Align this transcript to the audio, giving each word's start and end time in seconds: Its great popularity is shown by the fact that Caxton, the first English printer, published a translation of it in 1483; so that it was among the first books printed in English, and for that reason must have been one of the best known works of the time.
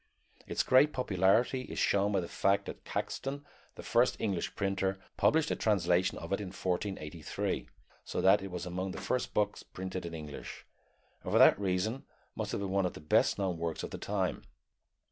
Its 0.47 0.63
great 0.63 0.93
popularity 0.93 1.61
is 1.65 1.77
shown 1.77 2.11
by 2.11 2.19
the 2.19 2.27
fact 2.27 2.65
that 2.65 2.83
Caxton, 2.83 3.45
the 3.75 3.83
first 3.83 4.19
English 4.19 4.55
printer, 4.55 4.99
published 5.15 5.51
a 5.51 5.55
translation 5.55 6.17
of 6.17 6.33
it 6.33 6.41
in 6.41 6.47
1483; 6.47 7.67
so 8.03 8.19
that 8.19 8.41
it 8.41 8.49
was 8.49 8.65
among 8.65 8.93
the 8.93 8.97
first 8.97 9.35
books 9.35 9.61
printed 9.61 10.03
in 10.03 10.15
English, 10.15 10.65
and 11.23 11.31
for 11.31 11.37
that 11.37 11.59
reason 11.59 12.03
must 12.35 12.51
have 12.51 12.61
been 12.61 12.71
one 12.71 12.87
of 12.87 12.93
the 12.93 12.99
best 12.99 13.37
known 13.37 13.59
works 13.59 13.83
of 13.83 13.91
the 13.91 13.99
time. 13.99 14.41